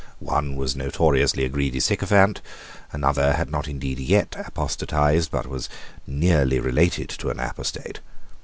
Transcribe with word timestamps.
One 0.17 0.55
was 0.55 0.75
notoriously 0.75 1.45
a 1.45 1.49
greedy 1.49 1.79
sycophant. 1.79 2.41
Another 2.91 3.33
had 3.33 3.51
not 3.51 3.67
indeed 3.67 3.99
yet 3.99 4.35
apostatized, 4.43 5.29
but 5.29 5.45
was 5.45 5.69
nearly 6.07 6.59
related 6.59 7.07
to 7.09 7.29
an 7.29 7.39
apostate. 7.39 7.99